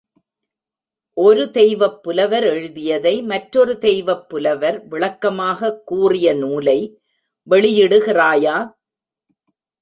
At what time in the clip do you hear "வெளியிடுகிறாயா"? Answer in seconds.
7.49-8.73